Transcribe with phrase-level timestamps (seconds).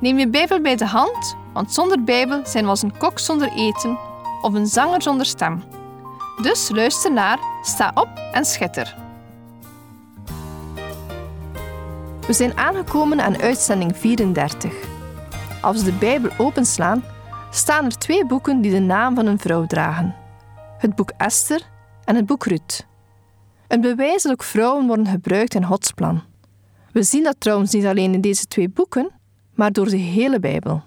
[0.00, 3.52] Neem je Bijbel bij de hand, want zonder Bijbel zijn we als een kok zonder
[3.52, 3.98] eten
[4.42, 5.62] of een zanger zonder stem.
[6.42, 8.96] Dus luister naar, sta op en schitter.
[12.26, 14.74] We zijn aangekomen aan uitzending 34.
[15.60, 17.04] Als we de Bijbel openslaan,
[17.50, 20.14] staan er twee boeken die de naam van een vrouw dragen:
[20.78, 21.62] het boek Esther
[22.04, 22.86] en het boek Ruth.
[23.68, 26.22] Een bewijs dat ook vrouwen worden gebruikt in Gods plan.
[26.92, 29.10] We zien dat trouwens niet alleen in deze twee boeken,
[29.60, 30.82] maar door de hele Bijbel.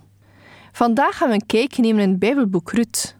[0.72, 3.16] Vandaag gaan we een kijkje nemen in het Bijbelboek Ruth.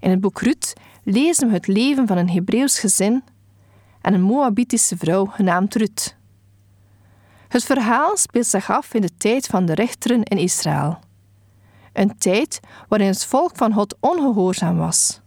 [0.00, 0.72] In het boek Ruth
[1.04, 3.24] lezen we het leven van een Hebreeuws gezin
[4.00, 6.16] en een Moabitische vrouw genaamd Ruth.
[7.48, 10.98] Het verhaal speelt zich af in de tijd van de rechteren in Israël.
[11.92, 15.20] Een tijd waarin het volk van God ongehoorzaam was.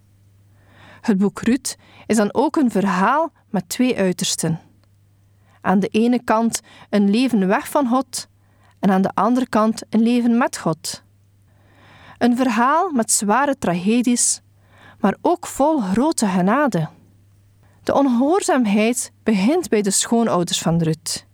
[1.00, 4.60] Het boek Ruth is dan ook een verhaal met twee uitersten.
[5.60, 8.28] Aan de ene kant een leven weg van God
[8.84, 11.02] en aan de andere kant een leven met God.
[12.18, 14.40] Een verhaal met zware tragedies,
[15.00, 16.88] maar ook vol grote genade.
[17.82, 21.26] De ongehoorzaamheid begint bij de schoonouders van Ruth.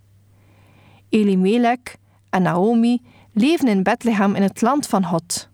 [1.09, 1.97] Elimelech
[2.29, 5.49] en Naomi leven in Bethlehem in het land van God.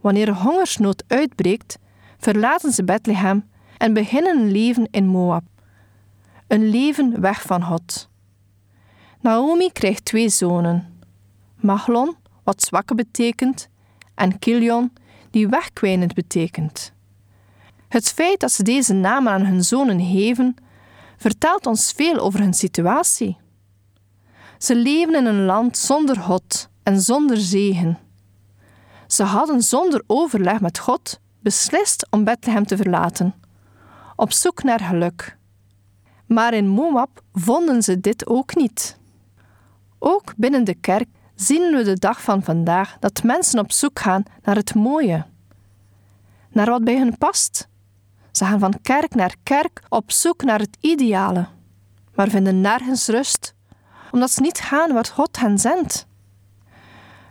[0.00, 1.78] Wanneer hongersnood uitbreekt,
[2.18, 5.44] verlaten ze Bethlehem en beginnen een leven in Moab.
[6.46, 8.08] Een leven weg van God.
[9.20, 10.95] Naomi krijgt twee zonen.
[11.66, 13.68] Mahlon, wat zwakke betekent,
[14.14, 14.92] en Kilion,
[15.30, 16.92] die wegkwijnend betekent.
[17.88, 20.54] Het feit dat ze deze namen aan hun zonen geven,
[21.16, 23.36] vertelt ons veel over hun situatie.
[24.58, 27.98] Ze leven in een land zonder God en zonder zegen.
[29.06, 33.34] Ze hadden zonder overleg met God beslist om Bethlehem te verlaten,
[34.16, 35.36] op zoek naar geluk.
[36.26, 38.98] Maar in Moab vonden ze dit ook niet.
[39.98, 44.22] Ook binnen de kerk zien we de dag van vandaag dat mensen op zoek gaan
[44.42, 45.24] naar het mooie,
[46.50, 47.68] naar wat bij hen past.
[48.32, 51.46] Ze gaan van kerk naar kerk op zoek naar het ideale,
[52.14, 53.54] maar vinden nergens rust,
[54.10, 56.06] omdat ze niet gaan wat God hen zendt.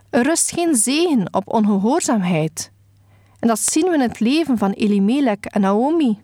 [0.10, 2.72] Er rust geen zegen op ongehoorzaamheid,
[3.40, 6.22] en dat zien we in het leven van Elimelech en Naomi.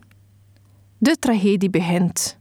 [0.98, 2.38] De tragedie begint.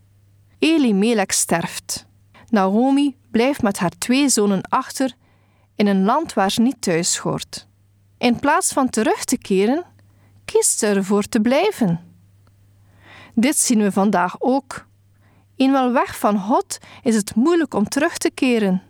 [0.60, 2.06] Elimelech sterft.
[2.50, 5.16] Naomi blijft met haar twee zonen achter
[5.82, 7.68] in een land waar ze niet thuis hoort.
[8.18, 9.86] In plaats van terug te keren,
[10.46, 12.00] kiest ze ervoor te blijven.
[13.36, 14.86] Dit zien we vandaag ook.
[15.56, 18.82] Eenmaal weg van God is het moeilijk om terug te keren.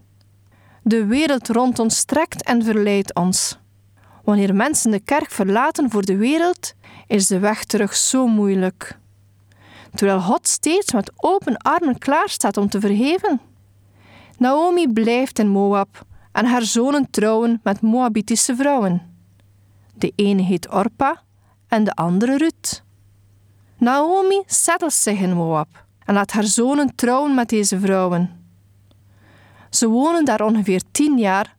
[0.84, 3.60] De wereld rond ons strekt en verleidt ons.
[4.24, 6.74] Wanneer mensen de kerk verlaten voor de wereld,
[7.08, 8.98] is de weg terug zo moeilijk.
[9.94, 13.42] Terwijl God steeds met open armen klaarstaat om te vergeven.
[14.38, 19.02] Naomi blijft in Moab en haar zonen trouwen met Moabitische vrouwen.
[19.94, 21.22] De ene heet Orpa
[21.68, 22.84] en de andere Ruth.
[23.78, 28.30] Naomi zettelt zich in Moab en laat haar zonen trouwen met deze vrouwen.
[29.70, 31.56] Ze wonen daar ongeveer tien jaar,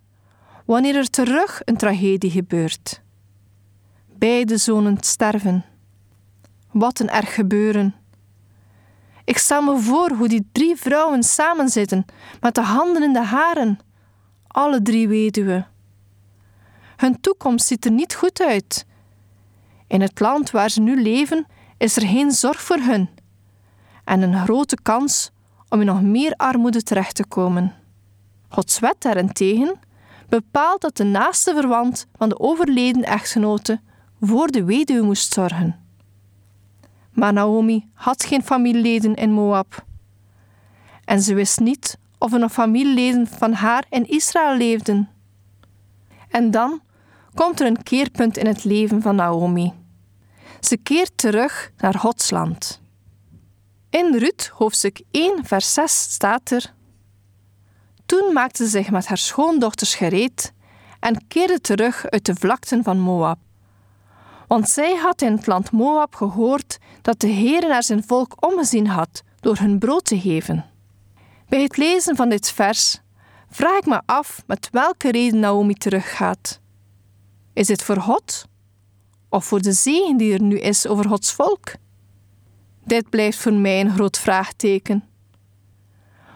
[0.64, 3.02] wanneer er terug een tragedie gebeurt.
[4.16, 5.64] Beide zonen sterven.
[6.70, 7.94] Wat een erg gebeuren.
[9.24, 12.04] Ik stel me voor hoe die drie vrouwen samenzitten,
[12.40, 13.78] met de handen in de haren
[14.52, 15.66] alle drie weduwen.
[16.96, 18.86] Hun toekomst ziet er niet goed uit.
[19.86, 21.46] In het land waar ze nu leven
[21.78, 23.08] is er geen zorg voor hun
[24.04, 25.30] en een grote kans
[25.68, 27.74] om in nog meer armoede terecht te komen.
[28.48, 29.78] Gods wet daarentegen
[30.28, 33.80] bepaalt dat de naaste verwant van de overleden echtgenote
[34.20, 35.80] voor de weduwe moest zorgen.
[37.12, 39.84] Maar Naomi had geen familieleden in Moab.
[41.04, 45.08] En ze wist niet of nog familieleden van haar in Israël leefden.
[46.28, 46.80] En dan
[47.34, 49.72] komt er een keerpunt in het leven van Naomi.
[50.60, 52.80] Ze keert terug naar Gods land.
[53.90, 56.74] In Rut, hoofdstuk 1, vers 6 staat er:
[58.06, 60.52] Toen maakte ze zich met haar schoondochters gereed
[61.00, 63.38] en keerde terug uit de vlakten van Moab.
[64.46, 68.86] Want zij had in het land Moab gehoord dat de Heer naar zijn volk omgezien
[68.86, 70.71] had door hun brood te geven.
[71.52, 73.00] Bij het lezen van dit vers
[73.50, 76.60] vraag ik me af met welke reden Naomi teruggaat.
[77.52, 78.44] Is dit voor God?
[79.28, 81.72] Of voor de zegen die er nu is over Gods volk?
[82.84, 85.04] Dit blijft voor mij een groot vraagteken.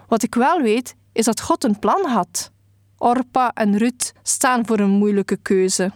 [0.08, 2.50] Wat ik wel weet, is dat God een plan had.
[2.98, 5.92] Orpa en Ruth staan voor een moeilijke keuze.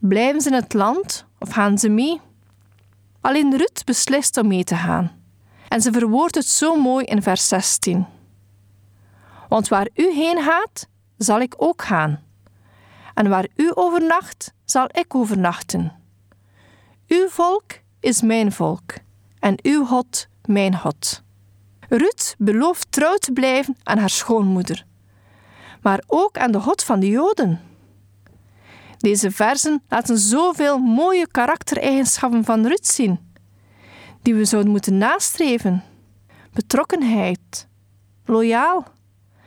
[0.00, 2.20] Blijven ze in het land of gaan ze mee?
[3.20, 5.23] Alleen Ruth beslist om mee te gaan.
[5.74, 8.06] En ze verwoordt het zo mooi in vers 16.
[9.48, 12.22] Want waar u heen gaat, zal ik ook gaan.
[13.14, 15.92] En waar u overnacht, zal ik overnachten.
[17.08, 17.64] Uw volk
[18.00, 18.92] is mijn volk,
[19.38, 21.22] en uw God mijn God.
[21.88, 24.86] Ruth belooft trouw te blijven aan haar schoonmoeder,
[25.82, 27.60] maar ook aan de God van de Joden.
[28.98, 33.23] Deze versen laten zoveel mooie karaktereigenschappen van Ruth zien,
[34.24, 35.82] die we zouden moeten nastreven:
[36.52, 37.68] betrokkenheid,
[38.24, 38.86] loyaal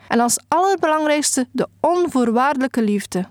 [0.08, 3.26] en als allerbelangrijkste de onvoorwaardelijke liefde.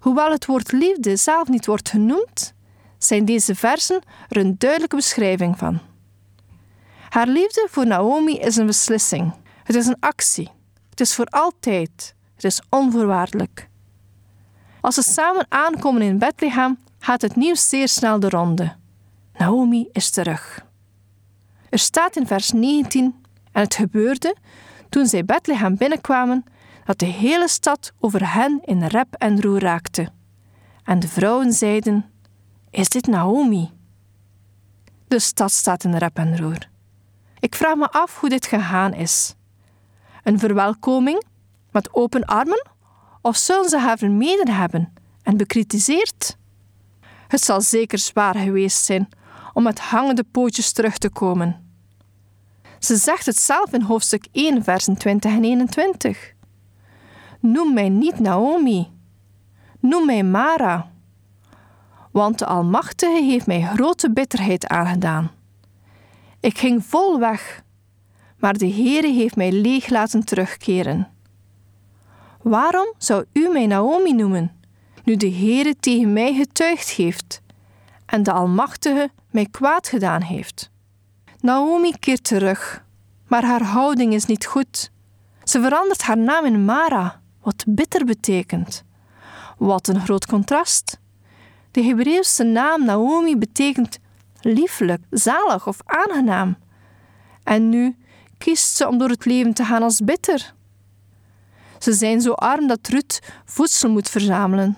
[0.00, 2.54] Hoewel het woord liefde zelf niet wordt genoemd,
[2.98, 5.80] zijn deze versen er een duidelijke beschrijving van.
[7.08, 9.34] Haar liefde voor Naomi is een beslissing.
[9.64, 10.50] Het is een actie.
[10.90, 12.14] Het is voor altijd.
[12.34, 13.68] Het is onvoorwaardelijk.
[14.80, 18.76] Als ze samen aankomen in Bethlehem, gaat het nieuws zeer snel de ronde.
[19.32, 20.68] Naomi is terug.
[21.70, 23.14] Er staat in vers 19:
[23.52, 24.36] En het gebeurde,
[24.88, 26.44] toen zij Bethlehem binnenkwamen,
[26.84, 30.08] dat de hele stad over hen in rep en roer raakte.
[30.84, 32.10] En de vrouwen zeiden:
[32.70, 33.70] Is dit Naomi?
[35.08, 36.68] De stad staat in rep en roer.
[37.38, 39.34] Ik vraag me af hoe dit gegaan is.
[40.22, 41.24] Een verwelkoming
[41.70, 42.68] met open armen?
[43.22, 46.36] Of zullen ze haar vermeden hebben en bekritiseerd?
[47.28, 49.08] Het zal zeker zwaar geweest zijn
[49.52, 51.68] om met hangende pootjes terug te komen.
[52.78, 56.32] Ze zegt het zelf in hoofdstuk 1, versen 20 en 21.
[57.40, 58.88] Noem mij niet Naomi,
[59.80, 60.90] noem mij Mara,
[62.12, 65.30] want de Almachtige heeft mij grote bitterheid aangedaan.
[66.40, 67.62] Ik ging vol weg,
[68.38, 71.08] maar de Heere heeft mij leeg laten terugkeren.
[72.42, 74.52] Waarom zou u mij Naomi noemen,
[75.04, 77.42] nu de Heere tegen mij getuigd heeft
[78.10, 80.70] en de Almachtige mij kwaad gedaan heeft?
[81.40, 82.84] Naomi keert terug,
[83.26, 84.90] maar haar houding is niet goed.
[85.44, 88.84] Ze verandert haar naam in Mara, wat bitter betekent.
[89.58, 90.98] Wat een groot contrast.
[91.70, 93.98] De Hebreeuwse naam Naomi betekent
[94.40, 96.56] lieflijk, zalig of aangenaam.
[97.42, 97.96] En nu
[98.38, 100.54] kiest ze om door het leven te gaan als bitter.
[101.78, 104.76] Ze zijn zo arm dat Ruth voedsel moet verzamelen.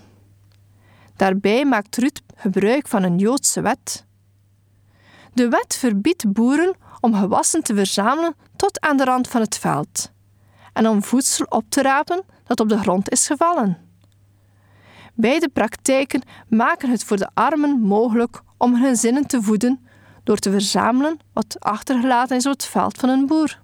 [1.16, 4.06] Daarbij maakt Ruth gebruik van een Joodse wet.
[5.34, 10.12] De wet verbiedt boeren om gewassen te verzamelen tot aan de rand van het veld
[10.72, 13.78] en om voedsel op te rapen dat op de grond is gevallen.
[15.14, 19.86] Beide praktijken maken het voor de armen mogelijk om hun zinnen te voeden
[20.24, 23.60] door te verzamelen wat achtergelaten is op het veld van een boer.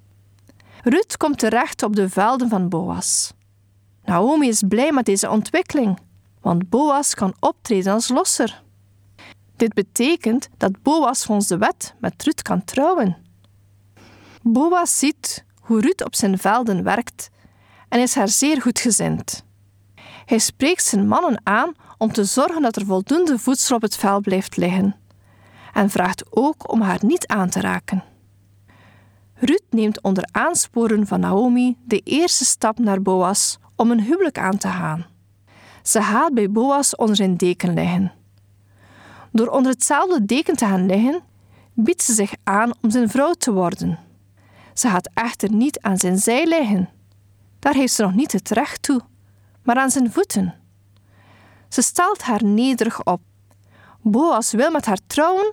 [0.82, 3.32] Ruth komt terecht op de velden van Boas.
[4.04, 5.98] Naomi is blij met deze ontwikkeling,
[6.40, 8.62] want Boas kan optreden als losser.
[9.58, 13.16] Dit betekent dat Boas volgens de wet met Ruth kan trouwen.
[14.42, 17.30] Boas ziet hoe Ruth op zijn velden werkt
[17.88, 19.44] en is haar zeer goedgezind.
[20.24, 24.22] Hij spreekt zijn mannen aan om te zorgen dat er voldoende voedsel op het veld
[24.22, 24.96] blijft liggen
[25.72, 28.04] en vraagt ook om haar niet aan te raken.
[29.34, 34.56] Ruth neemt onder aansporen van Naomi de eerste stap naar Boas om een huwelijk aan
[34.56, 35.06] te gaan.
[35.82, 38.12] Ze gaat bij Boas onder zijn deken liggen.
[39.32, 41.22] Door onder hetzelfde deken te gaan liggen,
[41.74, 43.98] biedt ze zich aan om zijn vrouw te worden.
[44.74, 46.88] Ze gaat echter niet aan zijn zij liggen.
[47.58, 49.00] Daar heeft ze nog niet het recht toe,
[49.62, 50.54] maar aan zijn voeten.
[51.68, 53.20] Ze stelt haar nederig op.
[54.02, 55.52] Boas wil met haar trouwen,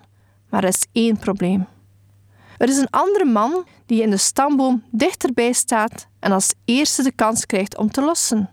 [0.49, 1.65] maar er is één probleem.
[2.57, 7.11] Er is een andere man die in de stamboom dichterbij staat en als eerste de
[7.11, 8.49] kans krijgt om te lossen.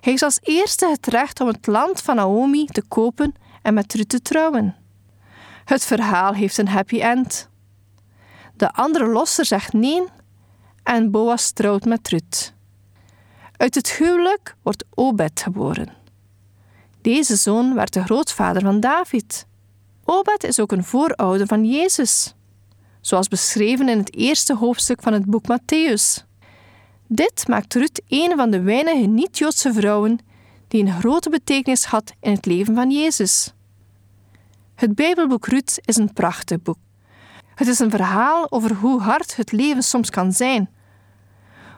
[0.00, 3.94] Hij heeft als eerste het recht om het land van Naomi te kopen en met
[3.94, 4.76] Ruth te trouwen.
[5.64, 7.48] Het verhaal heeft een happy end.
[8.56, 10.02] De andere losser zegt nee
[10.82, 12.54] en Boas trouwt met Ruth.
[13.56, 15.88] Uit het huwelijk wordt Obed geboren.
[17.00, 19.46] Deze zoon werd de grootvader van David.
[20.04, 22.34] Obed is ook een voorouder van Jezus,
[23.00, 26.24] zoals beschreven in het eerste hoofdstuk van het boek Matthäus.
[27.06, 30.18] Dit maakt Ruth een van de weinige niet-Joodse vrouwen
[30.70, 33.52] die een grote betekenis had in het leven van Jezus.
[34.74, 36.78] Het Bijbelboek Ruth is een prachtig boek.
[37.54, 40.70] Het is een verhaal over hoe hard het leven soms kan zijn,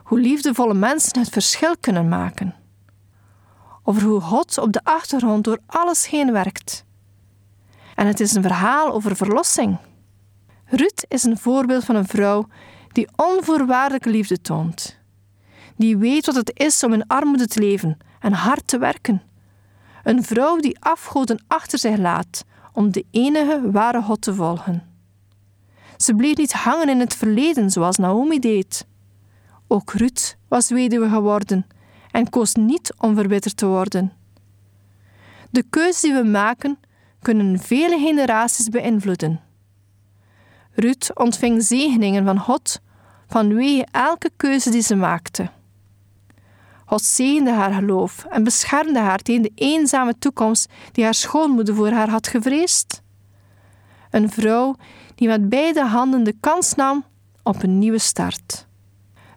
[0.03, 2.55] hoe liefdevolle mensen het verschil kunnen maken.
[3.83, 6.85] Over hoe God op de achtergrond door alles heen werkt.
[7.95, 9.77] En het is een verhaal over verlossing.
[10.65, 12.47] Ruth is een voorbeeld van een vrouw
[12.91, 14.99] die onvoorwaardelijke liefde toont.
[15.75, 19.21] Die weet wat het is om in armoede te leven en hard te werken.
[20.03, 24.83] Een vrouw die afgoden achter zich laat om de enige ware God te volgen.
[25.97, 28.85] Ze bleef niet hangen in het verleden zoals Naomi deed.
[29.67, 31.65] Ook Ruth was weduwe geworden
[32.11, 34.11] en koos niet om verbitterd te worden.
[35.49, 36.77] De keuzes die we maken
[37.21, 39.41] kunnen vele generaties beïnvloeden.
[40.71, 42.79] Ruth ontving zegeningen van God
[43.27, 45.49] vanwege elke keuze die ze maakte.
[46.93, 51.89] God zegende haar geloof en beschermde haar tegen de eenzame toekomst die haar schoonmoeder voor
[51.89, 53.01] haar had gevreesd.
[54.09, 54.75] Een vrouw
[55.15, 57.05] die met beide handen de kans nam
[57.43, 58.67] op een nieuwe start.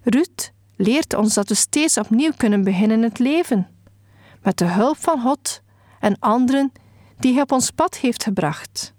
[0.02, 3.68] Ruth leert ons dat we steeds opnieuw kunnen beginnen in het leven,
[4.42, 5.60] met de hulp van God
[6.00, 6.72] en anderen
[7.18, 8.94] die hij op ons pad heeft gebracht.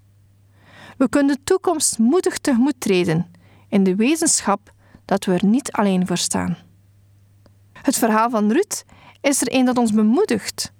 [0.96, 3.30] We kunnen de toekomst moedig tegemoet treden
[3.68, 4.72] in de wetenschap
[5.04, 6.67] dat we er niet alleen voor staan.
[7.88, 8.84] Het verhaal van Ruth
[9.20, 10.72] is er een dat ons bemoedigt.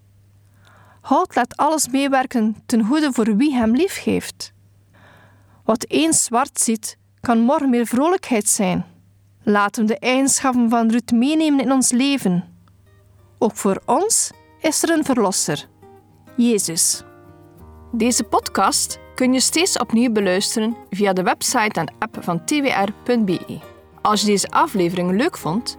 [1.01, 4.53] God laat alles meewerken ten goede voor wie hem lief heeft.
[5.65, 8.85] Wat eens zwart ziet, kan morgen meer vrolijkheid zijn.
[9.43, 12.45] Laten we de eigenschappen van Ruth meenemen in ons leven.
[13.39, 15.69] Ook voor ons is er een verlosser,
[16.37, 17.03] Jezus.
[17.93, 23.61] Deze podcast kun je steeds opnieuw beluisteren via de website en app van twr.be.
[24.03, 25.79] Als je deze aflevering leuk vond